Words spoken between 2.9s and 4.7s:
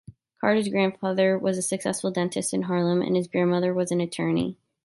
and his grandmother an attorney.